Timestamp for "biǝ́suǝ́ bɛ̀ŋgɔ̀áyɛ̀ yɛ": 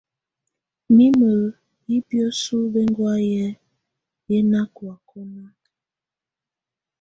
2.07-4.37